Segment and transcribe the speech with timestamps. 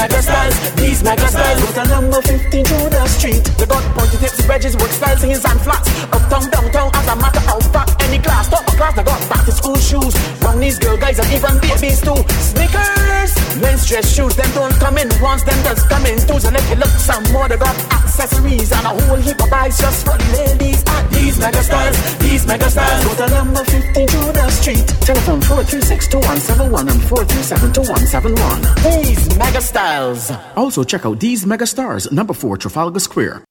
[0.00, 1.60] mega styles, these mega styles.
[1.60, 3.44] With a number 15 to the street.
[3.58, 5.88] They got pointy tips, wedges, work styles, heels and flats.
[6.12, 8.02] Uptown, downtown, as a matter of fact.
[8.04, 10.14] Any class, top of class, they got back to school shoes.
[10.40, 12.16] Brownies, girl guys, and even babies too.
[12.48, 16.44] Sneakers, men's dress shoes, them don't come in once, them does come in twos.
[16.44, 19.78] And if you look some more, they got accessories and a whole heap of buys
[19.78, 20.84] just for ladies.
[20.86, 23.04] At these mega styles, these mega styles.
[23.04, 24.86] With a number 15 Tudor Street.
[25.00, 29.02] Telephone 436-2171 and 437-2171.
[29.02, 30.30] These mega styles.
[30.56, 33.44] Also check out these mega stars, number 4 Trafalgar Square.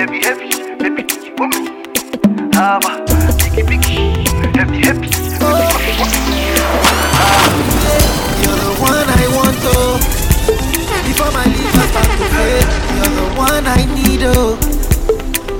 [0.00, 0.48] Heavy heavy,
[0.80, 1.66] heavy woman.
[2.54, 3.04] Hava,
[3.36, 5.08] biggie biggie, heavy heavy.
[8.40, 9.76] You're the one I want to.
[11.06, 14.56] Before my liver start to fail, you're the one I need oh.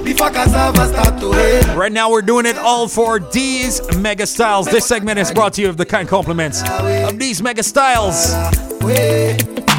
[0.03, 1.77] Before cassava start to hate.
[1.77, 4.67] Right now, we're doing it all for these mega styles.
[4.67, 8.33] This segment is brought to you with the kind compliments of these mega styles.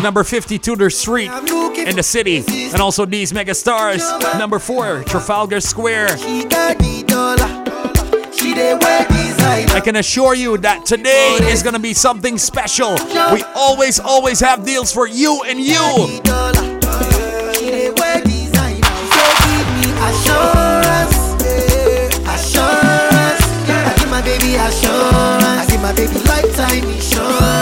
[0.02, 4.04] Number 50 Tudor Street in the city, and also these mega stars.
[4.38, 6.08] Number 4 Trafalgar Square.
[9.74, 12.96] I can assure you that today is gonna be something special.
[13.32, 16.22] We always, always have deals for you and you.
[24.62, 25.42] Assurance.
[25.60, 27.61] I give my baby lifetime insurance.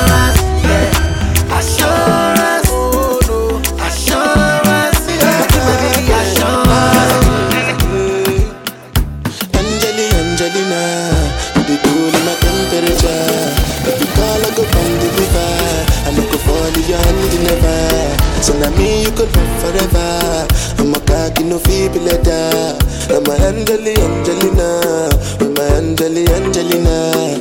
[18.41, 20.47] So now me you could love forever.
[20.79, 22.77] I'm a cocky no feeble letter.
[23.11, 25.09] I'm a Angeli, Angelina,
[25.41, 27.39] I'm a Angeli, Angelina.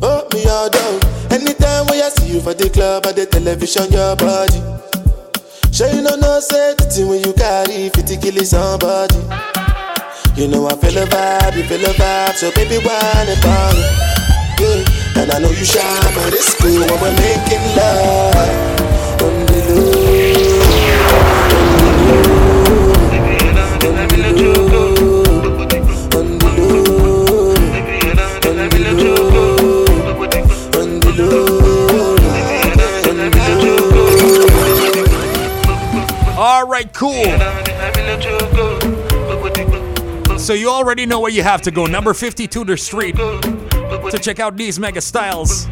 [0.00, 1.00] Oh, me all down.
[1.30, 4.62] Anytime when I see you for the club or the television, your body.
[5.70, 9.20] Sure you know no say thing when you carry 50 kill somebody.
[10.34, 13.76] You know I feel a vibe, you feel a vibe, so baby why on?
[14.58, 18.87] Yeah, and I know you shy, but it's cool when we're making love.
[36.58, 37.22] All right, cool.
[40.36, 41.86] So you already know where you have to go.
[41.86, 45.68] Number 50 Tudor Street to check out these mega styles.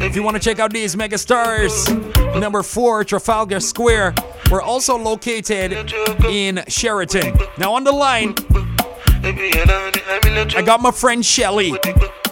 [0.00, 1.90] If you want to check out these mega stars,
[2.36, 4.14] number 4 Trafalgar Square.
[4.50, 5.92] We're also located
[6.24, 7.36] in Sheraton.
[7.58, 8.34] Now on the line,
[10.56, 11.74] I got my friend Shelly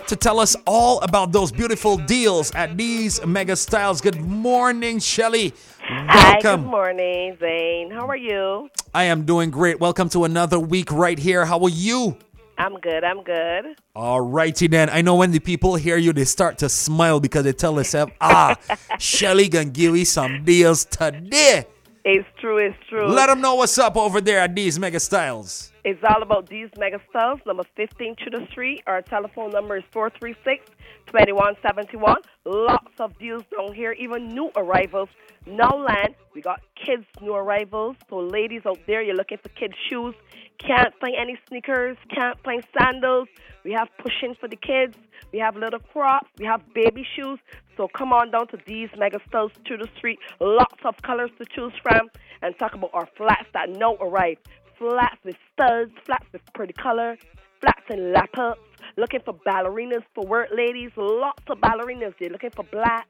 [0.06, 4.00] to tell us all about those beautiful deals at these mega styles.
[4.00, 5.52] Good morning, Shelly.
[5.91, 7.91] Hi, good morning, Zane.
[7.91, 8.69] How are you?
[8.93, 9.81] I am doing great.
[9.81, 11.47] Welcome to another week right here.
[11.47, 12.19] How are you?
[12.59, 13.04] I'm good.
[13.04, 13.75] I'm good.
[13.97, 14.91] All righty then.
[14.91, 18.12] I know when the people hear you, they start to smile because they tell themselves,
[18.21, 18.56] ah,
[18.99, 21.65] Shelly gonna give me some deals today.
[22.05, 22.59] It's true.
[22.59, 23.06] It's true.
[23.06, 25.72] Let them know what's up over there at these mega styles.
[25.88, 27.38] It's all about these mega stars.
[27.47, 28.82] Number 15 Tudor Street.
[28.87, 30.66] Our telephone number is 436
[31.06, 32.16] 2171.
[32.44, 35.09] Lots of deals down here, even new arrivals.
[35.47, 36.15] No land.
[36.34, 37.97] We got kids' new arrivals.
[38.10, 40.15] So, ladies out there, you're looking for kids' shoes.
[40.59, 41.97] Can't find any sneakers.
[42.15, 43.28] Can't find sandals.
[43.65, 44.94] We have pushing for the kids.
[45.32, 46.28] We have little crops.
[46.38, 47.38] We have baby shoes.
[47.78, 50.19] So come on down to these mega stores Tudor Street.
[50.38, 52.10] Lots of colors to choose from.
[52.43, 54.37] And talk about our flats that now arrive.
[54.78, 57.16] Flats with studs, flats with pretty color,
[57.61, 58.61] flats and lap-ups.
[58.97, 60.91] Looking for ballerinas for work ladies.
[60.97, 62.15] Lots of ballerinas.
[62.19, 63.09] They're looking for black,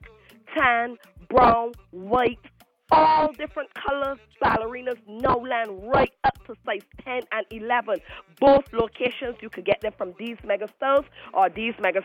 [0.56, 0.96] tan,
[1.28, 2.38] brown, white,
[2.90, 7.96] all different colors, ballerinas, no land, right up to size 10 and 11.
[8.40, 11.04] Both locations, you could get them from these mega stores
[11.34, 12.00] or these mega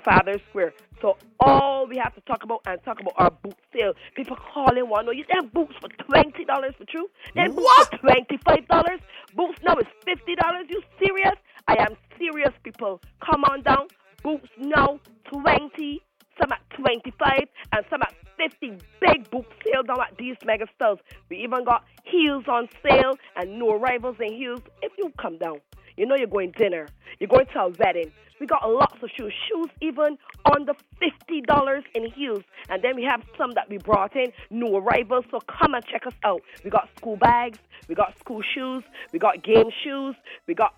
[0.00, 0.72] stars, Trafalgar Square.
[1.00, 3.92] So all we have to talk about and talk about are boot sale.
[4.14, 7.08] People calling one, oh, you have boots for twenty dollars for true?
[7.34, 9.00] Then boots twenty five dollars.
[9.36, 10.66] Boots now is fifty dollars.
[10.68, 11.36] You serious?
[11.68, 13.00] I am serious, people.
[13.24, 13.88] Come on down.
[14.22, 15.00] Boots now
[15.30, 16.02] twenty
[16.40, 20.98] some at 25 and some at 50 big boot sale down at these mega stores.
[21.30, 25.60] We even got heels on sale and new arrivals in heels if you come down.
[25.96, 26.88] You know you're going dinner.
[27.18, 28.12] You're going to a wedding.
[28.40, 29.32] We got lots of shoes.
[29.48, 30.18] Shoes even
[30.52, 32.42] under $50 in heels.
[32.68, 35.24] And then we have some that we brought in, new arrivals.
[35.30, 36.42] So come and check us out.
[36.64, 37.58] We got school bags.
[37.88, 38.82] We got school shoes.
[39.12, 40.16] We got game shoes.
[40.46, 40.74] We got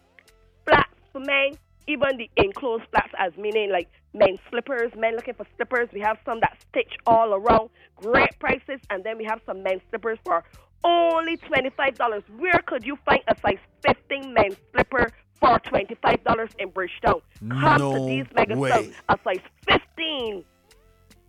[0.67, 1.53] flats for men.
[1.89, 5.89] Even the enclosed flats as meaning like men slippers, men looking for slippers.
[5.93, 7.71] We have some that stitch all around.
[7.97, 8.81] Great prices.
[8.91, 10.45] And then we have some men slippers for
[10.85, 12.23] only $25.
[12.39, 15.11] Where could you find a size 15 men's slipper
[15.41, 17.21] for $25 in Bridgetown?
[17.49, 18.93] Come No to these mega way.
[19.09, 20.45] a size 15.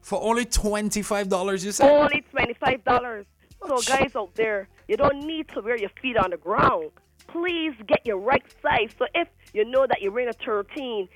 [0.02, 1.90] For only $25, you said?
[1.90, 3.26] Only $25.
[3.66, 6.92] So, guys out there, you don't need to wear your feet on the ground.
[7.28, 8.92] Please get your right size.
[8.98, 11.10] So, if you know that you're in a 13,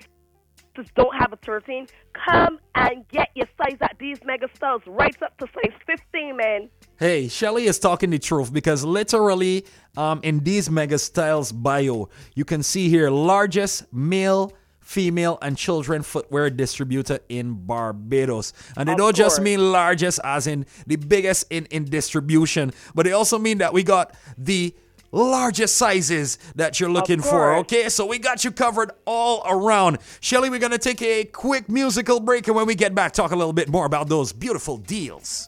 [0.75, 5.15] just don't have a 13, come and get your size at these mega stores right
[5.21, 6.69] up to size 15, man.
[7.01, 9.65] Hey, Shelly is talking the truth because literally,
[9.97, 16.03] um, in these mega styles bio, you can see here largest male, female, and children
[16.03, 18.53] footwear distributor in Barbados.
[18.77, 23.07] And they Of don't just mean largest as in the biggest in, in distribution, but
[23.07, 24.71] they also mean that we got the
[25.11, 27.55] largest sizes that you're looking for.
[27.55, 29.97] Okay, so we got you covered all around.
[30.19, 33.35] Shelly, we're gonna take a quick musical break, and when we get back, talk a
[33.35, 35.47] little bit more about those beautiful deals.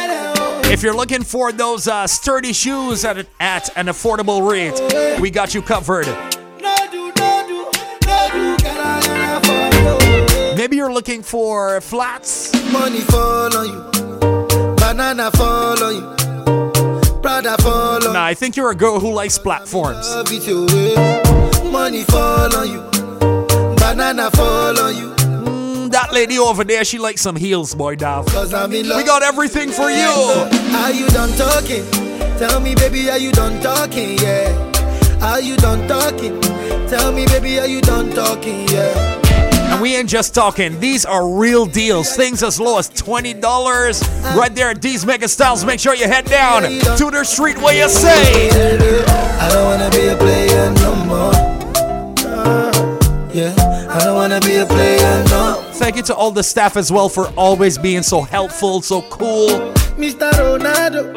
[0.71, 5.53] If you're looking for those uh, sturdy shoes at, at an affordable rate, we got
[5.53, 6.07] you covered.
[10.55, 12.53] Maybe you're looking for flats.
[12.71, 14.75] Money fall on you.
[14.77, 17.21] Banana fall on you.
[17.21, 20.09] Prada fall on Nah, I think you're a girl who likes platforms.
[20.09, 21.69] Love it your way.
[21.69, 22.81] Money fall on you.
[23.75, 25.20] Banana fall on you.
[25.91, 28.25] That lady over there, she likes some heels, boy, Dav.
[28.27, 28.97] Cause I'm in love.
[28.97, 30.07] We got everything for you.
[30.07, 31.85] Are you done talking?
[32.37, 34.17] Tell me, baby, are you done talking?
[34.17, 34.71] Yeah.
[35.21, 36.39] Are you done talking?
[36.87, 38.69] Tell me, baby, are you done talking?
[38.69, 39.19] Yeah.
[39.73, 40.79] And we ain't just talking.
[40.79, 42.15] These are real deals.
[42.15, 43.41] Things as low as $20
[44.37, 45.65] right there at D's Mega Styles.
[45.65, 48.49] Make sure you head down to their street where you say.
[49.39, 51.33] I don't wanna be a player no more.
[53.33, 53.53] Yeah,
[53.89, 55.70] I don't wanna be a player no.
[55.81, 59.47] Thank you to all the staff as well for always being so helpful, so cool.
[59.97, 60.29] Mr.
[60.33, 61.11] Ronaldo,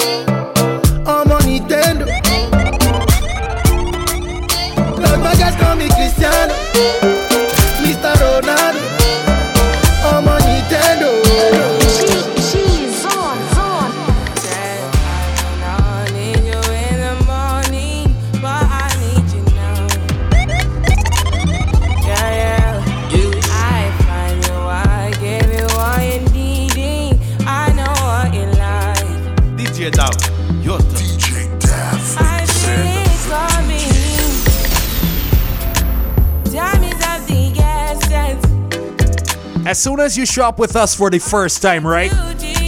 [39.74, 42.12] As soon as you shop with us for the first time, right?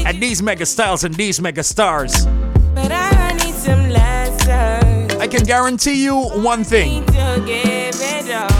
[0.04, 2.26] At these mega styles and these mega stars,
[2.74, 8.50] But I need some lessons I can guarantee you one thing, to give it up.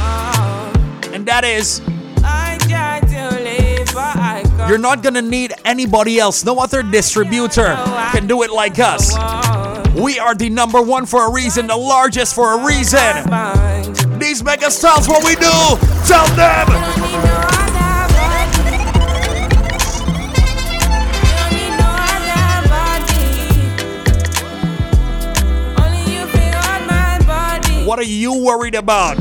[1.13, 1.81] and that is
[2.23, 4.69] I try to live, but I can't.
[4.71, 6.45] you're not gonna need anybody else.
[6.45, 7.75] No other distributor
[8.15, 9.11] can do it like us.
[9.99, 13.11] We are the number one for a reason, the largest for a reason.
[14.21, 15.51] These mega styles, what we do?
[16.07, 16.76] Tell them!
[27.97, 29.17] What are you worried about?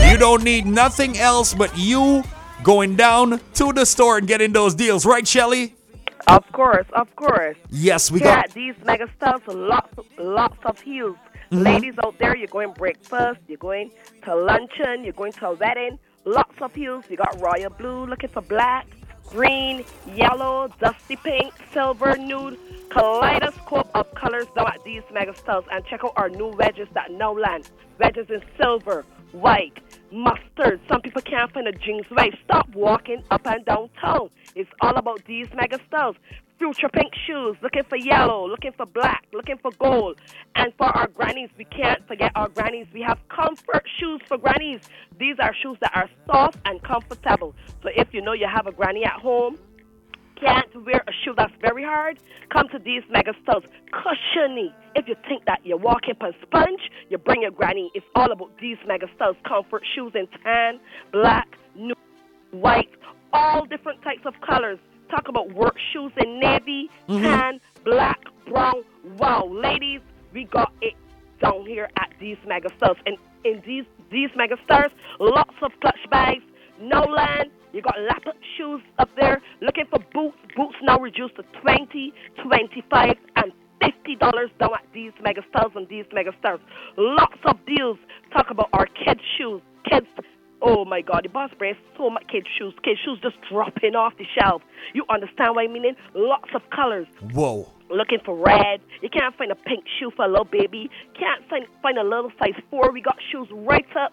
[0.00, 2.22] You don't need nothing else but you
[2.62, 5.74] going down to the store and getting those deals, right, Shelly?
[6.28, 7.56] Of course, of course.
[7.68, 8.50] Yes, we Here got.
[8.52, 11.16] these mega stores, lots, lots of heels.
[11.50, 11.64] Mhm.
[11.64, 13.90] Ladies out there, you're going breakfast, you're going
[14.22, 15.98] to luncheon, you're going to a wedding.
[16.24, 17.06] Lots of heels.
[17.08, 18.86] You got royal blue, looking for black,
[19.30, 19.84] green,
[20.14, 22.58] yellow, dusty pink, silver, nude,
[22.90, 25.64] kaleidoscope of colors down at these mega stores.
[25.70, 27.70] And check out our new wedges that now land.
[27.98, 29.78] Wedges in silver, white,
[30.10, 30.80] mustard.
[30.88, 32.30] Some people can't find a jeans way.
[32.44, 34.30] Stop walking up and down town.
[34.54, 36.16] It's all about these mega stores.
[36.60, 40.20] Future pink shoes, looking for yellow, looking for black, looking for gold.
[40.54, 42.86] And for our grannies, we can't forget our grannies.
[42.92, 44.80] We have comfort shoes for grannies.
[45.18, 47.54] These are shoes that are soft and comfortable.
[47.82, 49.58] So if you know you have a granny at home,
[50.36, 52.18] can't wear a shoe that's very hard,
[52.50, 53.64] come to these mega stores.
[53.90, 54.74] Cushiony.
[54.94, 57.90] If you think that you're walking on sponge, you bring your granny.
[57.94, 59.36] It's all about these mega stores.
[59.46, 60.78] Comfort shoes in tan,
[61.10, 61.96] black, nude,
[62.50, 62.90] white,
[63.32, 64.78] all different types of colors.
[65.10, 67.22] Talk about work shoes in navy, mm-hmm.
[67.22, 68.82] tan, black, brown.
[69.18, 70.00] Wow, ladies,
[70.32, 70.94] we got it
[71.40, 72.96] down here at these mega stores.
[73.06, 76.44] And in these these mega stores, lots of clutch bags,
[76.80, 77.50] no land.
[77.72, 78.24] You got lap
[78.56, 79.40] shoes up there.
[79.60, 80.36] Looking for boots.
[80.56, 82.12] Boots now reduced to 20,
[82.42, 86.60] 25, and fifty dollars down at these mega stores and these mega stores.
[86.96, 87.98] Lots of deals.
[88.32, 89.62] Talk about our kids' shoes.
[89.88, 90.06] Kids
[90.62, 92.74] Oh my god, the boss brand so much kids shoes.
[92.82, 94.62] Kid shoes just dropping off the shelf.
[94.92, 95.96] You understand what I mean?
[96.14, 97.06] Lots of colors.
[97.32, 97.68] Whoa.
[97.88, 98.80] Looking for red.
[99.02, 100.90] You can't find a pink shoe for a little baby.
[101.18, 102.92] Can't find find a little size four.
[102.92, 104.12] We got shoes right up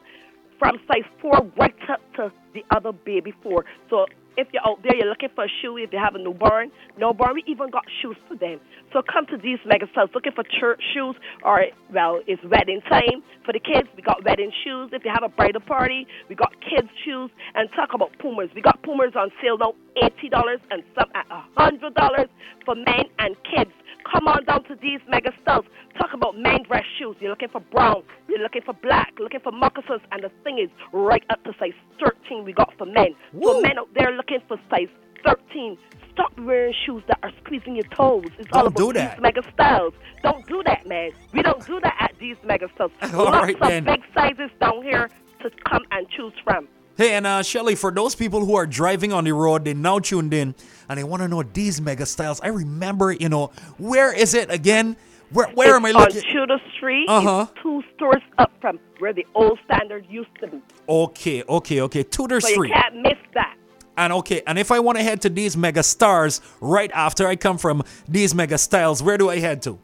[0.57, 3.65] from size four right up to the other baby four.
[3.89, 4.05] So
[4.37, 5.77] if you're out there, you're looking for a shoe.
[5.77, 8.59] If you have a newborn, newborn, we even got shoes for them.
[8.93, 13.23] So come to these mega stores looking for church shoes, or well, it's wedding time
[13.43, 13.89] for the kids.
[13.95, 14.91] We got wedding shoes.
[14.93, 17.31] If you have a bridal party, we got kids shoes.
[17.55, 18.49] And talk about Pumas.
[18.55, 22.29] We got Pumas on sale now, eighty dollars, and some at a hundred dollars
[22.65, 23.71] for men and kids.
[24.11, 25.65] Come on down to these mega stores.
[25.97, 27.15] Talk about men dress shoes.
[27.19, 28.03] You're looking for brown.
[28.29, 29.13] You're looking for black.
[29.19, 30.01] Looking for moccasins.
[30.11, 33.15] And the thing is, right up to size 13 we got for men.
[33.41, 34.87] So men out there looking for size
[35.25, 35.77] 13.
[36.13, 38.25] Stop wearing shoes that are squeezing your toes.
[38.39, 39.15] It's all Don't about do that.
[39.17, 39.93] these mega styles.
[40.23, 41.11] Don't do that, man.
[41.33, 42.91] We don't do that at these mega stores.
[43.13, 43.83] All Lots right, of then.
[43.83, 45.09] big sizes down here
[45.43, 46.67] to come and choose from.
[46.97, 49.99] Hey, and uh, Shelly, for those people who are driving on the road, they now
[49.99, 50.55] tuned in
[50.89, 52.41] and they want to know these mega styles.
[52.41, 54.97] I remember, you know, where is it again?
[55.29, 56.17] Where where am I looking?
[56.17, 57.05] On Tudor Street.
[57.09, 57.47] Uh-huh.
[57.51, 60.61] It's two stores up from where the old standard used to be.
[60.87, 62.03] Okay, okay, okay.
[62.03, 62.69] Tudor So Street.
[62.69, 63.55] you can't miss that.
[63.97, 67.35] And okay, and if I want to head to these mega stars right after I
[67.35, 69.77] come from these mega styles, where do I head to?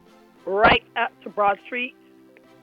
[0.46, 1.94] right up to Broad Street,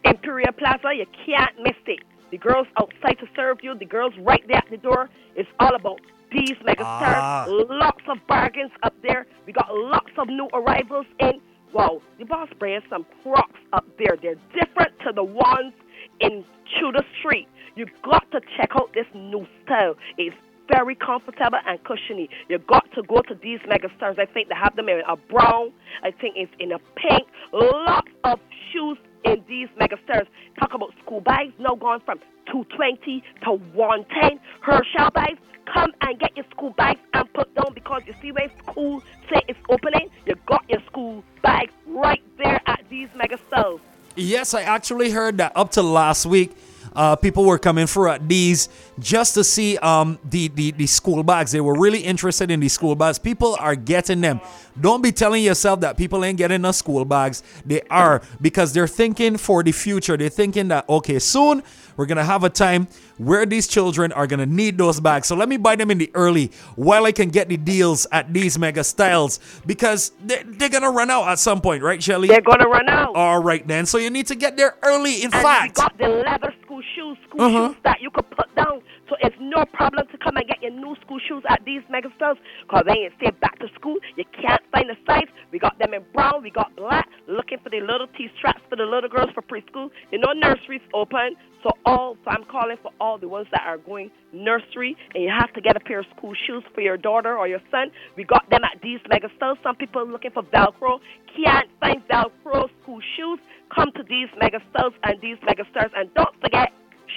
[0.05, 0.93] Imperial Plaza.
[0.95, 1.99] You can't miss it.
[2.31, 3.75] The girls outside to serve you.
[3.77, 5.09] The girls right there at the door.
[5.35, 5.99] It's all about
[6.31, 7.43] these mega Ah.
[7.45, 7.67] stars.
[7.69, 9.25] Lots of bargains up there.
[9.45, 11.41] We got lots of new arrivals in.
[11.73, 14.17] Wow, the boss brand some Crocs up there.
[14.21, 15.73] They're different to the ones
[16.19, 16.43] in
[16.79, 17.47] Tudor Street.
[17.75, 19.95] You got to check out this new style.
[20.17, 20.35] It's
[20.71, 22.29] very comfortable and cushiony.
[22.49, 24.17] You got to go to these mega stores.
[24.19, 25.71] I think they have them in a brown.
[26.03, 27.27] I think it's in a pink.
[27.51, 28.39] Lots of
[28.71, 30.27] shoes in these mega stores.
[30.59, 32.19] Talk about school bags now going from
[32.51, 34.39] 220 to 110.
[34.61, 35.39] Herschel bags.
[35.71, 39.41] Come and get your school bags and put down because you see where school say
[39.47, 40.09] it's opening.
[40.25, 43.79] You got your school bags right there at these mega stores.
[44.15, 46.51] Yes, I actually heard that up to last week,
[46.93, 48.69] uh, people were coming for uh, these
[48.99, 51.51] just to see um, the, the, the school bags.
[51.51, 53.17] They were really interested in the school bags.
[53.19, 54.41] People are getting them.
[54.79, 57.43] Don't be telling yourself that people ain't getting the school bags.
[57.65, 60.17] They are because they're thinking for the future.
[60.17, 61.63] They're thinking that, okay, soon
[61.97, 62.87] we're going to have a time
[63.21, 65.27] where these children are going to need those bags.
[65.27, 68.33] So let me buy them in the early while I can get the deals at
[68.33, 72.27] these mega styles because they're, they're going to run out at some point, right, Shelly?
[72.27, 73.15] They're gonna run out.
[73.15, 73.85] All right, then.
[73.85, 75.21] So you need to get there early.
[75.21, 77.67] In and we fact, got the leather school shoes, school Uh-huh.
[77.69, 78.81] shoes that you could put down.
[79.09, 82.09] So it's no problem to come and get your new school shoes at these mega
[82.15, 82.37] stores.
[82.63, 85.27] Because when you say back to school, you can't find the size.
[85.51, 87.07] We got them in brown, we got black.
[87.27, 89.89] Looking for the little T straps for the little girls for preschool.
[90.11, 91.35] You know, nurseries open.
[91.63, 95.29] So all, so I'm calling for all the ones that are going nursery, and you
[95.29, 97.91] have to get a pair of school shoes for your daughter or your son.
[98.15, 99.57] We got them at these mega stores.
[99.63, 100.99] Some people looking for Velcro
[101.35, 103.39] can't find Velcro school shoes.
[103.73, 106.71] Come to these mega stores and these mega stores, and don't forget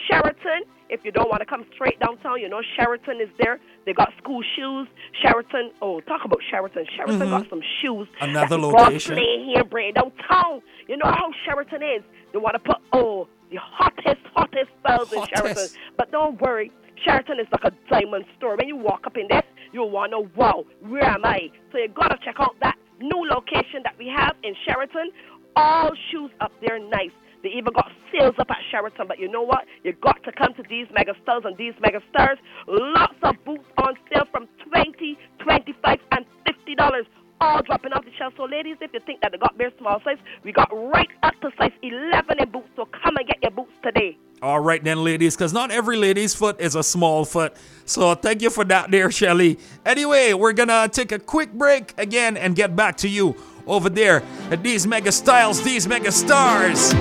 [0.08, 0.62] Sheraton.
[0.90, 3.58] If you don't want to come straight downtown, you know Sheraton is there.
[3.86, 4.86] They got school shoes.
[5.22, 5.72] Sheraton.
[5.80, 6.86] Oh, talk about Sheraton.
[6.94, 7.30] Sheraton Mhm.
[7.30, 8.06] got some shoes.
[8.20, 9.14] Another location.
[9.16, 10.60] play here, bring downtown.
[10.86, 12.02] You know how Sheraton is.
[12.34, 15.68] They want to put oh the hottest, hottest styles in Sheraton.
[15.96, 16.72] But don't worry,
[17.04, 18.56] Sheraton is like a diamond store.
[18.56, 21.48] When you walk up in there, you'll want to know, wow, where am I?
[21.70, 25.12] So you gotta check out that new location that we have in Sheraton.
[25.54, 27.14] All shoes up there, nice.
[27.44, 29.66] They even got sales up at Sheraton, but you know what?
[29.84, 32.38] You got to come to these mega stores and these mega stores.
[32.66, 37.04] Lots of boots on sale from 20 25 and $50.
[37.40, 38.10] all dropping off the.
[38.36, 41.34] So, ladies, if you think that they got bare small size, we got right up
[41.40, 42.68] to size 11 in boots.
[42.76, 44.18] So, come and get your boots today.
[44.42, 47.54] All right then, ladies, because not every lady's foot is a small foot.
[47.86, 49.58] So thank you for that, there, Shelly.
[49.86, 53.36] Anyway, we're gonna take a quick break again and get back to you
[53.66, 56.92] over there at these mega styles, these mega stars.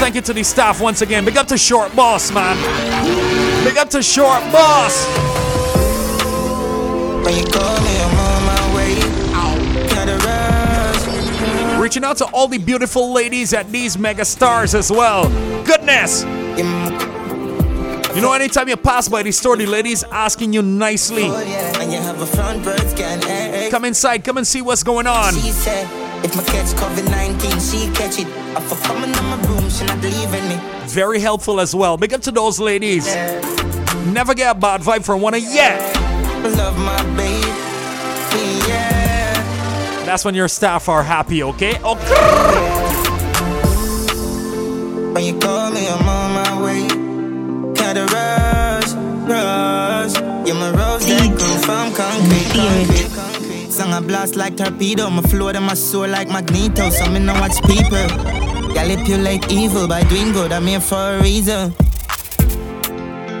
[0.00, 1.24] Thank you to the staff once again.
[1.24, 2.56] Big up to Short Boss, man.
[3.62, 5.06] Big up to Short Boss.
[11.92, 15.24] Reaching out to all the beautiful ladies at these mega stars as well.
[15.62, 16.22] Goodness.
[16.22, 16.62] You
[18.22, 21.24] know, anytime you pass by the store, the ladies asking you nicely.
[21.26, 23.20] Oh, and you have a front bird scan.
[23.20, 23.70] Hey, hey.
[23.70, 25.34] Come inside, come and see what's going on.
[25.34, 25.86] She said,
[26.24, 28.26] if my catch COVID 19, she catch it.
[28.56, 30.56] I for coming to my room, she not leaving me.
[30.86, 31.98] Very helpful as well.
[31.98, 33.04] Big up to those ladies.
[34.06, 35.78] Never get a bad vibe from one of yet.
[40.12, 41.80] That's when your staff are happy, okay?
[41.82, 42.04] Oh, okay.
[45.14, 46.86] When you call me, I'm on my way.
[47.72, 48.92] Gotta rush,
[49.24, 50.14] rush.
[50.46, 53.72] You're my rose that grew from concrete, concrete, concrete.
[53.72, 55.08] Song a blast like torpedo.
[55.08, 56.90] My flow and my soul like magneto.
[56.90, 58.06] So me know watch people.
[58.74, 60.52] Manipulate evil by doing good.
[60.52, 61.72] I'm here for a reason.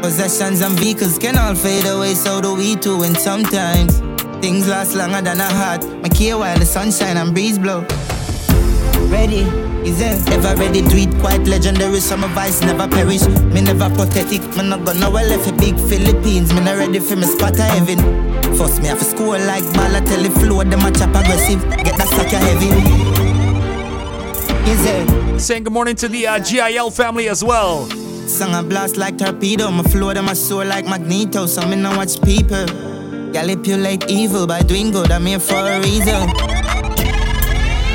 [0.00, 3.02] Possessions and vehicles can all fade away, so do we too.
[3.02, 4.01] And sometimes
[4.42, 5.86] things last longer than a heart.
[6.02, 7.86] My care while the sunshine and breeze blow.
[9.06, 9.46] Ready,
[9.88, 10.18] is it?
[10.30, 11.14] Ever ready to it?
[11.20, 12.00] Quite legendary.
[12.00, 13.24] Some advice never perish.
[13.54, 14.42] Me never pathetic.
[14.56, 16.52] Me not gonna well if a big Philippines.
[16.52, 17.98] Me not ready for me spot a heaven.
[18.56, 20.64] Force me off a school like Balotelli flow.
[20.64, 21.62] Them a chop aggressive.
[21.84, 22.70] Get that sucker heavy.
[24.68, 25.40] Is it?
[25.40, 27.88] Saying good morning to the uh, GIL family as well.
[28.26, 29.70] Song a blast like torpedo.
[29.70, 31.46] My flow them a soar like magneto.
[31.46, 32.91] So me not watch people.
[33.32, 35.10] Manipulate evil by doing good.
[35.10, 36.28] I'm here for a reason.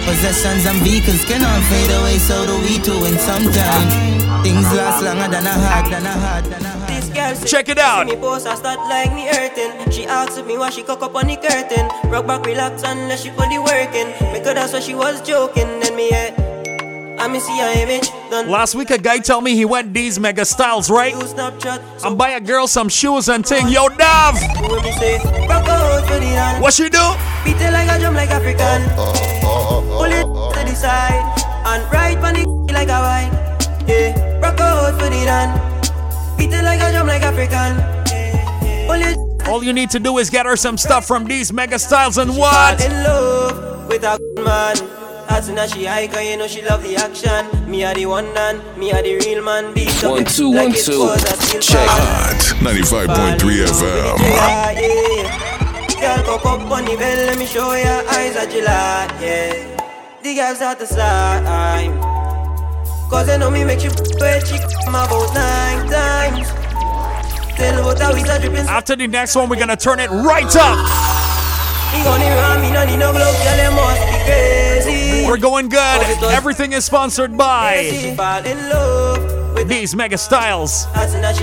[0.05, 3.05] Possessions and vehicles cannot fade away, so do we too.
[3.05, 3.93] And sometimes
[4.43, 6.89] things last longer than a heart, than a heart, than a heart.
[6.89, 8.07] This girl say Check it out.
[8.07, 9.91] Me post, I start like me hurting.
[9.91, 11.87] She asked me why she cock up on the curtain.
[12.09, 14.07] Rock back, relax, unless she fully working.
[14.33, 15.79] Because that's what she was joking.
[15.79, 16.33] Then me head,
[18.47, 21.13] Last week, a guy told me he went these mega styles, right?
[21.13, 21.99] use Snapchat.
[21.99, 23.67] So I'm buy a girl some shoes and ting.
[23.69, 24.35] Yo, Dav,
[24.69, 26.61] when me say, rock out for the dance.
[26.61, 27.01] what she do?
[27.43, 28.83] Beat it like a drum like African.
[28.97, 30.23] Oh, oh, oh, Pull it
[30.57, 33.31] to the side and ride on the like a wine.
[33.87, 35.89] Yeah, rock out for the dance.
[36.37, 37.75] Beat it like a drum like African.
[38.87, 41.79] Pull it All you need to do is get her some stuff from these mega
[41.79, 42.79] styles and Fall what?
[45.37, 45.37] In love a.
[45.37, 47.69] As soon as she high, cause you know she love the action.
[47.69, 49.73] Me are the one man, me are the real man.
[49.73, 50.99] Beat up One, two, like one, it two.
[50.99, 51.87] was a Check.
[51.87, 52.35] pan.
[52.35, 54.19] Hot 95.3 FM.
[54.19, 56.15] Yeah, yeah.
[56.15, 59.77] Girl, cock up on the bell, let me show ya eyes of July, yeah.
[60.23, 61.99] The girls start to slime.
[63.09, 66.47] Cause they know me make you wet, she come about nine times.
[67.57, 68.67] Tell what how is a dripping.
[68.67, 70.77] After the next one, we're gonna turn it right up.
[71.93, 74.96] Me gonna run, me no need no gloves, girl, they must be crazy.
[75.27, 76.23] We're going good.
[76.31, 80.87] Everything is sponsored by She fall in love with these mega styles.
[80.95, 81.37] As soon as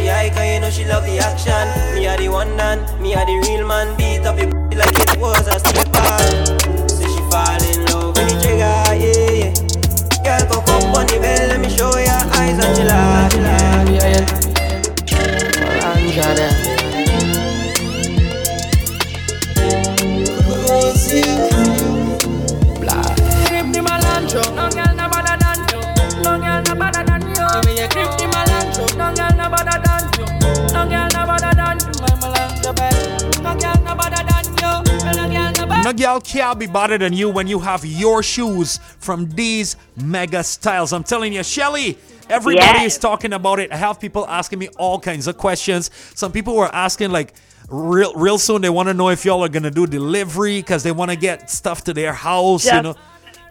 [35.97, 36.35] girl no better.
[36.35, 40.43] No gal can't be better than you when you have your shoes from these mega
[40.43, 40.93] styles.
[40.93, 42.95] I'm telling you, Shelly, everybody Yes.
[42.95, 43.73] is talking about it.
[43.73, 45.91] I have people asking me all kinds of questions.
[46.15, 47.35] Some people were asking like
[47.71, 50.93] real real soon they want to know if y'all are gonna do delivery because they
[50.93, 52.95] want to get stuff to their house, you know.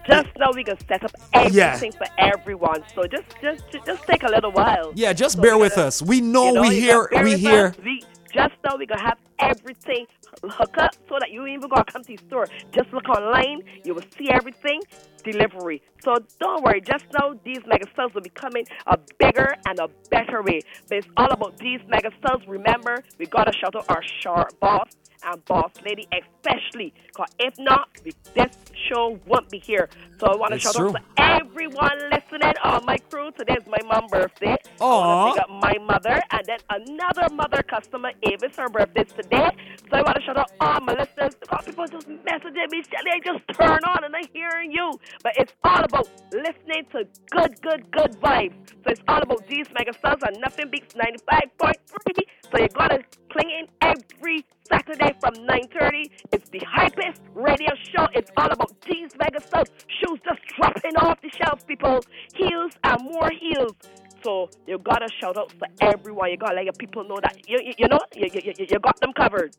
[0.07, 2.83] just now we can set up everything for everyone.
[2.93, 4.91] So just, just, just take a little while.
[4.95, 6.01] Yeah, just So bear with us.
[6.01, 7.75] We know, you know, we hear we hear.
[7.83, 8.03] We,
[8.33, 10.05] just now we gonna have everything
[10.43, 12.47] hook up so that you even gonna come to the store.
[12.71, 14.81] Just look online, you will see everything.
[15.23, 15.81] Delivery.
[16.03, 16.81] So don't worry.
[16.81, 20.59] Just know these mega will be coming a bigger and a better way.
[20.89, 22.11] But it's all about these mega.
[22.45, 24.89] Remember, we gotta shout out our sharp boss
[25.25, 26.93] and Boss Lady especially.
[27.07, 28.55] Because if not, we, this
[28.89, 29.89] show won't be here.
[30.19, 30.89] So I want to shout true.
[30.89, 33.31] out to everyone listening on my crew.
[33.37, 34.55] Today's my mom's birthday.
[34.79, 35.25] I Aw.
[35.25, 39.49] want to pick up my mother and then another mother customer, Avis, her birthday today.
[39.89, 41.35] So I want to shout out all my listeners.
[41.39, 44.91] Because people just messaging me, Shelly, I just turn on and I hearing you.
[45.23, 48.55] But it's all about listening to good, good, good vibes.
[48.83, 51.73] So it's all about these mega stars and nothing beats 95.3.
[52.51, 53.03] So you gotta
[53.41, 56.09] in every Saturday from 9.30.
[56.31, 58.07] It's the hypest radio show.
[58.13, 59.67] It's all about these mega stuff.
[59.87, 62.03] Shoes just dropping off the shelves, people.
[62.35, 63.73] Heels and more heels.
[64.23, 66.31] So you gotta shout out to everyone.
[66.31, 68.99] You gotta let your people know that you you, you know you, you, you, got
[69.01, 69.55] them covered.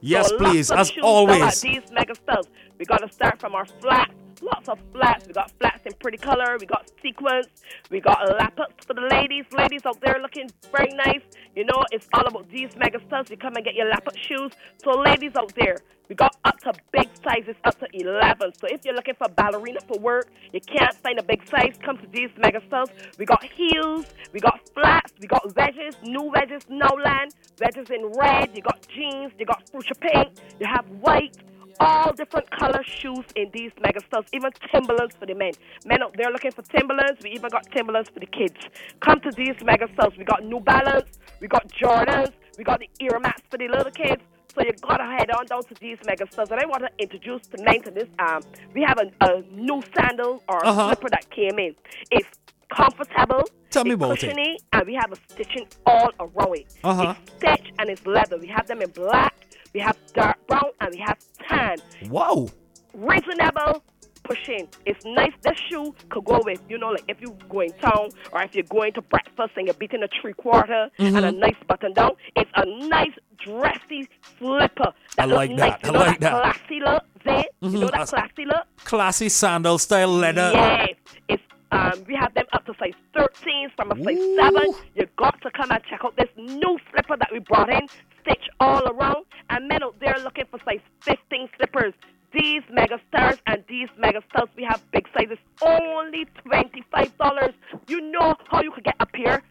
[0.00, 1.60] Yes, So please, as shoes now at always.
[1.62, 2.46] These mega stars.
[2.78, 4.12] We gotta start from our flats.
[4.44, 5.26] Lots of flats.
[5.26, 6.58] We got flats in pretty color.
[6.60, 7.46] We got sequins.
[7.90, 9.46] We got lap lappets for the ladies.
[9.56, 11.22] Ladies out there looking very nice.
[11.56, 13.30] You know, it's all about these mega stars.
[13.30, 14.52] You come and get your lappet shoes.
[14.84, 15.78] So ladies out there,
[16.10, 18.52] we got up to big sizes up to 11.
[18.60, 21.96] So if you're looking for ballerina for work, you can't find a big size, come
[21.96, 22.90] to these mega stores.
[23.18, 28.12] We got heels, we got flats, we got wedges, new wedges, no land, wedges in
[28.18, 30.28] red, you got jeans, you got fuchsia pink,
[30.60, 31.36] you have white,
[31.80, 35.52] all different color shoes in these mega stores, even Timberlands for the men.
[35.84, 38.54] Men out there looking for Timberlands, we even got Timberlands for the kids.
[39.00, 40.12] Come to these mega stores.
[40.16, 41.08] We got New Balance,
[41.40, 44.22] we got Jordans, we got the ear mats for the little kids.
[44.54, 46.48] So you gotta head on down to these mega stores.
[46.52, 48.08] And I want to introduce tonight to this.
[48.20, 48.40] Um,
[48.72, 50.86] we have a, a new sandal or Uh-huh.
[50.86, 51.74] slipper that came in.
[52.12, 52.28] It's
[52.72, 53.42] comfortable.
[53.70, 54.36] Tell me about it.
[54.72, 56.66] And we have a stitching all around it.
[56.84, 57.14] Uh-huh.
[57.26, 58.38] It's stitch and it's leather.
[58.38, 59.34] We have them in black,
[59.74, 61.76] we have dark brown, and we have tan.
[62.08, 62.48] Wow.
[62.94, 63.82] Reasonable
[64.22, 64.68] pushing.
[64.86, 65.32] It's nice.
[65.42, 68.54] This shoe could go with, you know, like if you go in town or if
[68.54, 71.38] you're going to breakfast and you're beating a three quarter and a Mhm.
[71.38, 72.12] nice button down.
[72.34, 73.12] It's a nice
[73.44, 74.08] dressy
[74.38, 74.94] slipper.
[75.18, 75.84] I like that.
[75.84, 76.42] You I like that.
[76.42, 76.54] that.
[76.56, 77.44] Classy look, Zane?
[77.60, 78.64] You know that classy look?
[78.84, 80.50] Classy sandal style leather.
[80.54, 80.88] Yes.
[81.28, 84.74] It's um we have them up to size 13 from a size 7.
[84.94, 87.86] You got to come and check out this new slipper that we brought in,
[88.22, 89.26] stitch all around.
[89.50, 91.94] And men out there looking for size 15 slippers.
[92.32, 97.52] These mega stars and these mega stars, we have big sizes, only $25.
[97.88, 99.42] You know how you could get a pair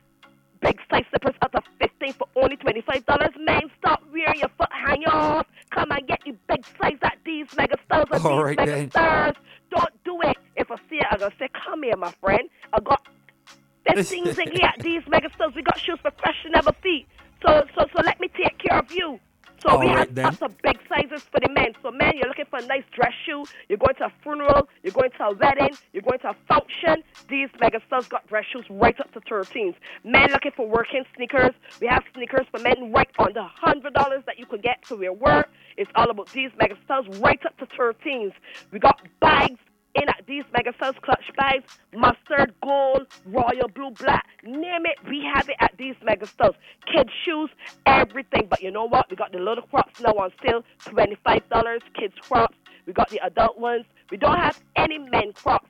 [0.61, 3.05] big size slippers up to 15 for only $25.
[3.45, 5.45] Man, stop wearing your foot hang off.
[5.71, 8.71] Come and get the big size at these mega stars and All these right, mega
[8.71, 8.89] then.
[8.91, 9.35] stars.
[9.75, 10.37] Don't do it.
[10.55, 12.49] If I see it, I'm going to say, come here, my friend.
[12.73, 13.01] I got
[13.87, 15.53] 15 ziggy at these mega stores.
[15.55, 17.07] We got shoes for fresh and never feet.
[17.45, 19.19] So, so, so let me take care of you.
[19.63, 20.25] So we All have right, then.
[20.25, 21.73] up to big sizes for the men.
[21.81, 23.45] So men, you're looking for a nice dress shoe.
[23.69, 24.67] You're going to a funeral.
[24.83, 25.77] You're going to a wedding.
[25.93, 27.03] You're going to a function.
[27.29, 29.75] These mega stores got dress shoes right up to 13s.
[30.03, 31.51] Men looking for working sneakers.
[31.81, 34.95] We have sneakers for men right on the hundred dollars that you can get to
[34.97, 35.49] wear work.
[35.77, 38.33] It's all about these mega stores right up to 13s.
[38.71, 39.59] We got bags
[39.95, 45.23] in at these mega stores, clutch bags, mustard, gold, royal blue, black, name it, we
[45.33, 46.55] have it at these mega stores.
[46.91, 47.49] Kids shoes,
[47.85, 48.47] everything.
[48.49, 49.09] But you know what?
[49.09, 52.57] We got the little crops now on sale, $25, kids crops.
[52.85, 53.85] We got the adult ones.
[54.11, 55.69] We don't have any men crops,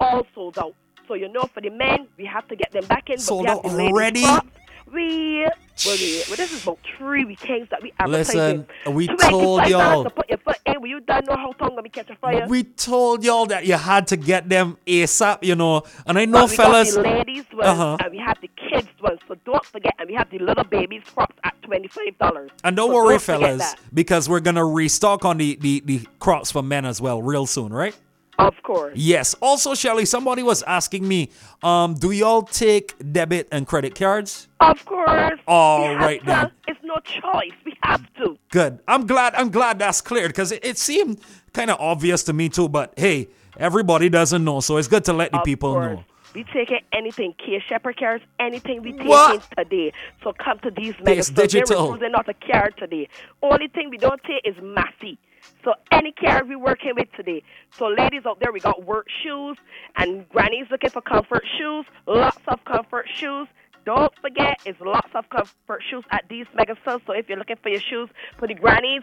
[0.00, 0.74] all sold out.
[1.06, 3.16] So you know, for the men, we have to get them back in.
[3.16, 4.22] but Sold out already?
[4.22, 4.48] crops.
[4.92, 8.66] We, well, we, well, this is about three weekends that we advertising.
[8.84, 10.04] Listen, we told y'all.
[10.04, 10.74] to put your foot in.
[10.80, 12.46] Well, you don't know how long we catch a fire.
[12.48, 15.82] We told y'all that you had to get them ASAP, you know.
[16.06, 16.94] And I know, But we fellas.
[16.94, 17.96] got the ladies ones Uh-huh.
[18.02, 19.20] and we have the kids ones.
[19.28, 22.50] So don't forget, and we have the little babies crops at twenty five dollars.
[22.64, 26.50] And don't so worry, don't fellas, because we're gonna restock on the, the the crops
[26.50, 27.94] for men as well real soon, right?
[28.38, 28.92] Of course.
[28.96, 29.34] Yes.
[29.40, 31.30] Also, Shelly, somebody was asking me,
[31.62, 34.46] um, do y'all take debit and credit cards?
[34.60, 35.40] Of course.
[35.48, 36.26] All right to.
[36.26, 36.50] then.
[36.68, 37.52] It's no choice.
[37.64, 38.38] We have to.
[38.50, 38.78] Good.
[38.86, 39.34] I'm glad.
[39.34, 41.18] I'm glad that's cleared because it, it seemed
[41.52, 42.68] kind of obvious to me too.
[42.68, 45.96] But hey, everybody doesn't know, so it's good to let the Of people course.
[45.96, 46.04] know.
[46.34, 49.42] We taking anything, Kia Shepherd cards, anything we taking What?
[49.56, 49.92] today.
[50.22, 51.50] So come to these mega stores.
[51.52, 53.08] They're refusing not a card today.
[53.42, 55.18] Only thing we don't take is Massey.
[55.64, 57.42] So any card we working with today.
[57.72, 59.56] So ladies out there, we got work shoes
[59.96, 61.86] and grannies looking for comfort shoes.
[62.06, 63.48] Lots of comfort shoes.
[63.84, 67.00] Don't forget, it's lots of comfort shoes at these mega stores.
[67.06, 69.02] So if you're looking for your shoes for the grannies,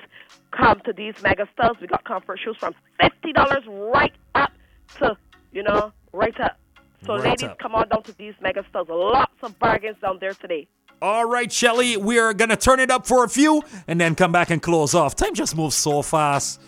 [0.51, 1.77] come to these mega stores.
[1.81, 4.51] We got comfort shoes from fifty dollars right up
[4.99, 5.17] to
[5.51, 6.57] you know right up.
[7.05, 7.59] So Right ladies, up.
[7.59, 8.87] come on down to these mega stores.
[8.89, 10.67] Lots of bargains down there today.
[11.01, 14.31] All right, Shelly, we are gonna turn it up for a few and then come
[14.31, 15.15] back and close off.
[15.15, 16.61] Time just moves so fast.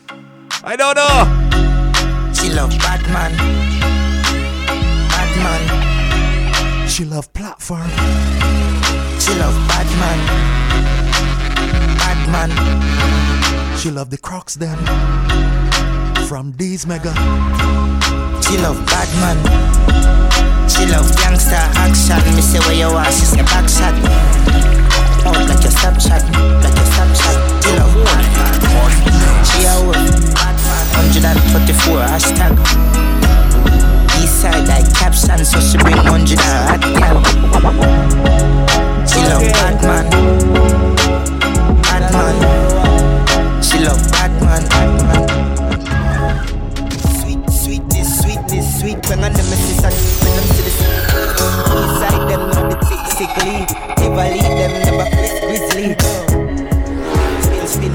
[0.63, 2.33] I don't know.
[2.33, 3.31] She love Batman.
[5.09, 6.87] Batman.
[6.89, 7.89] She love platform.
[9.19, 10.19] She love Batman.
[11.97, 13.77] Bad man.
[13.77, 14.77] She love the Crocs them
[16.27, 17.13] from these mega.
[18.41, 20.26] She love bad man.
[20.77, 22.21] She love gangster action.
[22.35, 23.97] Me say where you are, she say back shot.
[25.25, 26.21] Oh, like your Snapchat,
[26.61, 27.37] like your Snapchat.
[27.63, 28.23] She love man.
[29.43, 29.97] She a wolf.
[30.93, 32.53] 144 hashtag.
[34.21, 37.17] East side like caption, so she bring 100 hot gal.
[39.07, 40.05] She love bad man.
[41.81, 43.63] Bad man.
[43.63, 44.63] She love bad man.
[44.69, 45.46] Bad man.
[48.79, 49.09] Sweet.
[49.09, 50.77] When I them missus and when them see this.
[51.77, 53.55] East side them know the tick sickly.
[53.97, 55.95] Never leave them, never play grizzly.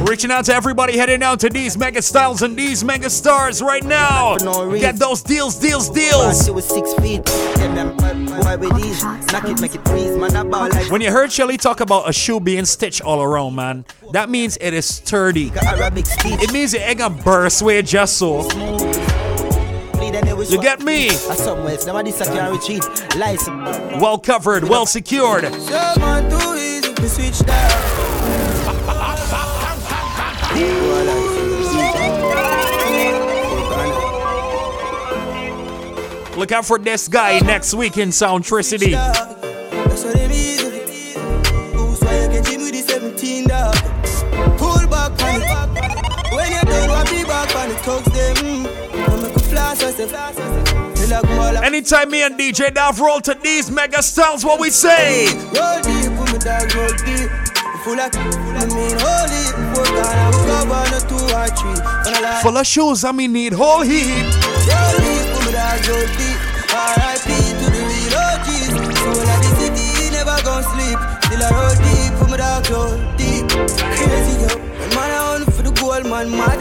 [0.04, 3.82] Reaching out to everybody heading out to these mega styles and these mega stars right
[3.82, 4.36] now.
[4.36, 4.80] For no reason.
[4.80, 6.44] Get those deals, deals, deals.
[6.44, 7.24] She was six feet.
[7.24, 9.02] Them uh, them boy with these.
[9.02, 10.16] Knock it, make it freeze.
[10.16, 13.22] Man, I ball like When you heard Shelly talk about a shoe being stitched all
[13.22, 15.50] around, man, that means it is sturdy.
[15.54, 18.42] It means it ain't gonna burst way just so.
[20.12, 21.08] You get me?
[21.08, 22.84] Somewhere, somebody can retreat.
[23.16, 23.48] Lies.
[23.48, 25.44] Well covered, well secured.
[25.54, 28.02] Someone too easy to switch down.
[36.36, 38.92] Look out for this guy next week in Soundtricity.
[51.62, 55.26] Anytime me and DJ Dav roll to these mega styles, what we say?
[55.26, 57.30] Roll deep, put me dog, roll deep.
[57.84, 59.46] Full of, I mean, holy.
[59.70, 61.78] Four gun, I will go on a two or three.
[62.02, 64.26] When I like, Full of shoes, I mean need whole heat.
[64.66, 66.38] roll deep, put me dog, roll deep.
[66.74, 67.30] R.I.P.
[67.30, 68.74] to the real OGs.
[68.98, 70.98] Soul of the city, never gon' sleep.
[71.30, 73.46] Still I roll deep, put me dog, roll deep.
[73.78, 74.50] Crazy yo,
[74.98, 76.58] man I for the gold, man mad.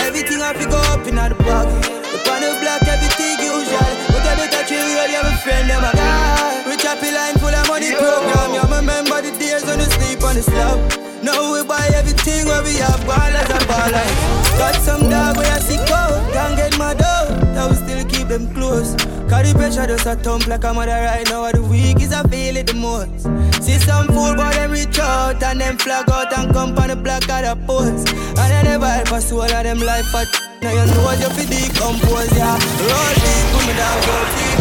[0.00, 2.01] Everything I pick up in the bag.
[2.22, 3.90] The pan of black, everything usual.
[4.14, 6.70] But I better chill, you have a friend, them a guy.
[6.70, 8.54] Rich happy line full of money program.
[8.54, 10.78] You remember the days when you sleep on the slab.
[11.22, 14.14] Now we buy everything where we have ballers and ballers.
[14.54, 15.90] Got some dog where I see oh.
[15.90, 17.34] go, can't get my dough.
[17.58, 18.94] That we still them close.
[18.96, 21.50] The pressure just a thump like a mother right now.
[21.52, 23.28] The week is I feel it the most.
[23.62, 26.96] See some fool but them reach out and them flag out and come on the
[26.96, 28.08] block of the post.
[28.12, 30.28] And I never help a soul of them life but
[30.62, 32.56] now you know what you feel decompose, yeah.
[32.88, 34.58] Roll deep, put me down, go deep.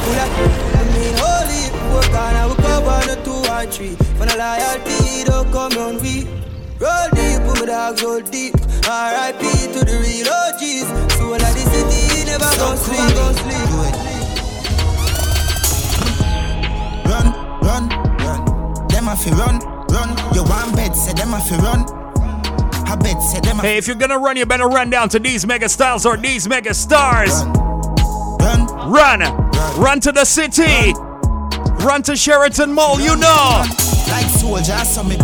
[0.00, 0.30] Full of,
[0.76, 1.64] I mean holy.
[1.92, 3.94] Work on and we cover the two or three.
[4.16, 4.99] For the loyalty,
[7.94, 8.54] deep, put roll deep.
[8.86, 9.72] R.I.P.
[9.72, 11.14] to the real OGs.
[11.14, 13.14] Soul of the city, never gon' sleep.
[13.14, 13.68] Gon' sleep.
[17.06, 18.88] Run, run, run.
[18.88, 20.34] Them a fi run, run.
[20.34, 21.84] You want bed, say them a fi run.
[22.86, 25.18] I bet, say them a Hey, if you're gonna run, you better run down to
[25.18, 27.30] these mega styles or these mega stars.
[27.30, 28.66] run.
[28.90, 29.20] Run,
[29.78, 30.92] run to the city.
[31.84, 33.62] Run to Sheraton Mall, you know.
[34.08, 35.16] Like soldier, so me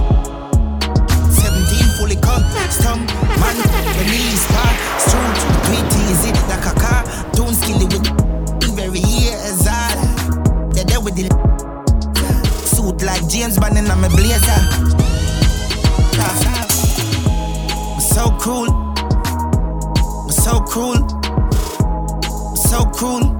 [2.16, 5.72] 17 fully cut, stump, man, the knees car, strong, do
[6.24, 10.70] it like a car, don't skill it with very years all.
[10.72, 11.28] They're there with the
[12.66, 14.60] suit like James Bond in my blazer.
[17.88, 18.70] I'm so cruel,
[20.24, 21.06] I'm so cruel,
[22.24, 23.34] I'm so cruel.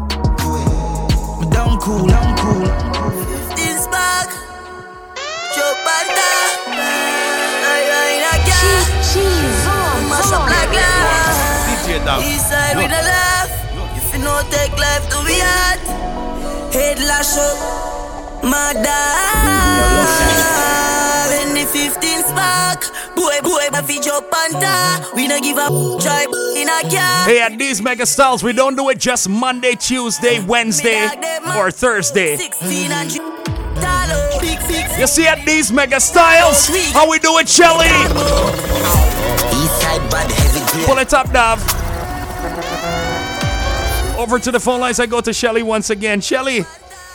[1.39, 3.56] I'm down cool, I'm cool.
[9.17, 10.51] She, she's on, Mash up on.
[10.53, 11.73] like glass.
[11.73, 12.21] DJ Dav.
[12.21, 13.49] Eastside with a laugh.
[13.97, 15.81] If you know take life to be hard.
[16.75, 17.57] Head lash up.
[18.45, 20.37] My dad.
[21.31, 22.85] When the 15 spark.
[23.17, 25.09] Boy, boy, my feet jump panta.
[25.17, 25.73] We don't give up.
[26.03, 26.27] Try
[26.57, 27.25] in a car.
[27.25, 31.09] Hey, at these mega styles, we don't do it just Monday, Tuesday, Wednesday,
[31.57, 32.37] or Thursday.
[32.37, 33.11] 16 and
[34.99, 37.87] You see at these mega styles, how we do it, Shelly?
[39.53, 40.87] Eastside bad heavy gear.
[40.87, 41.61] Pull it up, Dav.
[44.19, 46.23] Over to the phone lines, I go to Shelly once again.
[46.23, 46.61] Shelly,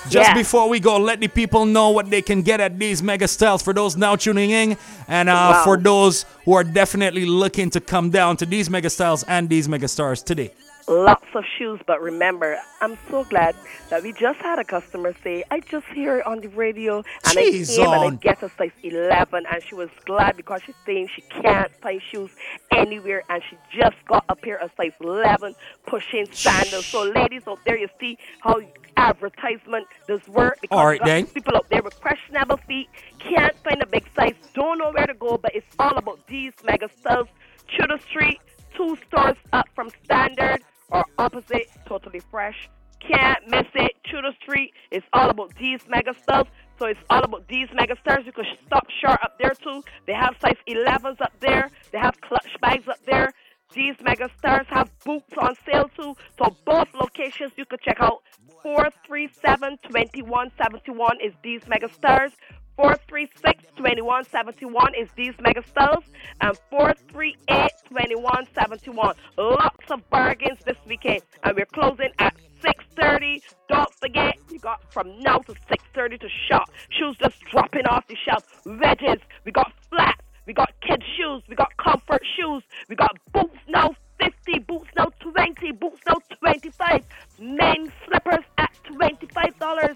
[0.09, 0.33] just Yeah.
[0.35, 3.63] before we go, let the people know what they can get at these mega styles
[3.63, 5.63] for those now tuning in, and uh, Wow.
[5.63, 9.67] for those who are definitely looking to come down to these mega styles and these
[9.67, 10.51] mega stars today.
[10.87, 11.79] Lots of shoes.
[11.85, 13.55] But remember, I'm so glad
[13.89, 17.37] that we just had a customer say, I just hear it on the radio and
[17.37, 20.75] Jeez, I came and I get a size 11 and she was glad because she's
[20.85, 22.31] saying she can't find shoes
[22.71, 26.85] anywhere and she just got a pair of size 11 pushing sandals.
[26.85, 28.61] So ladies out there, you see how
[28.97, 31.25] advertisement does work because All right, then.
[31.27, 32.89] people out there with questionable feet,
[33.19, 36.53] can't find a big size, don't know where to go, but it's all about these
[36.63, 37.27] mega styles.
[37.67, 38.39] Tudor Street,
[38.75, 42.69] two stores up from Standard or opposite, totally fresh.
[42.99, 43.93] Can't miss it.
[44.05, 46.47] Tudor Street is all about these mega styles.
[46.77, 48.25] So it's all about these mega stars.
[48.25, 49.83] You can stop short up there too.
[50.05, 51.69] They have size 11s up there.
[51.91, 53.31] They have clutch bags up there.
[53.73, 56.15] These mega stars have boots on sale too.
[56.37, 58.21] So both locations you can check out.
[58.65, 62.33] 437-2171 is these mega stars.
[62.81, 66.03] 436-2171 is these mega stars.
[66.41, 69.13] And 438-2171.
[69.37, 71.21] Lots of bargains this weekend.
[71.43, 73.41] And we're closing at 6.30.
[73.69, 76.69] Don't forget, you got from now to 6.30 to shop.
[76.89, 78.43] Shoes just dropping off the shelf.
[78.65, 79.19] Wedges.
[79.45, 80.21] We got flats.
[80.47, 81.43] We got kids shoes.
[81.47, 82.63] We got comfort shoes.
[82.89, 87.03] We got boots now 50, boots now 20, boots now 25.
[87.39, 89.95] Men slippers at $25.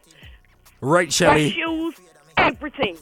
[0.82, 1.50] Right, Shelly.
[1.50, 1.96] shoes,
[2.46, 2.98] everything.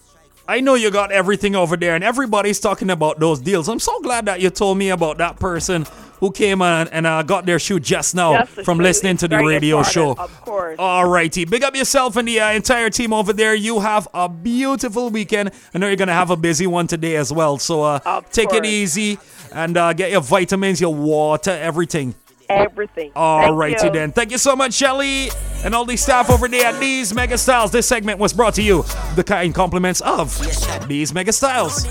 [0.46, 3.70] I know you got everything over there, and everybody's talking about those deals.
[3.70, 5.86] I'm so glad that you told me about that person
[6.20, 9.38] who came on and uh, got their shoe just now from listening is to the
[9.38, 10.12] radio important, show.
[10.12, 10.76] Of course.
[10.80, 11.46] All righty.
[11.46, 13.56] Big up yourself and the uh, entire team over there.
[13.56, 15.52] You have a beautiful weekend.
[15.74, 17.58] I know you're going to have a busy one today as well.
[17.58, 19.20] So uh, take it easy
[19.54, 22.16] and uh, get your vitamins, your water, everything.
[22.54, 23.12] Everything.
[23.16, 23.94] All righty you.
[23.94, 24.12] then.
[24.12, 25.30] Thank you so much, Shelly,
[25.64, 27.72] and all the staff over there at These Mega Styles.
[27.72, 28.84] This segment was brought to you
[29.16, 30.38] the kind compliments of
[30.88, 31.86] These Mega Styles.